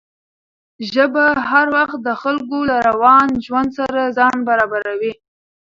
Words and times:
ژبه 0.91 1.25
هر 1.49 1.67
وخت 1.77 1.97
د 2.03 2.09
خلکو 2.21 2.57
له 2.69 2.75
روان 2.89 3.27
ژوند 3.45 3.69
سره 3.79 4.01
ځان 4.17 4.35
برابروي. 4.47 5.13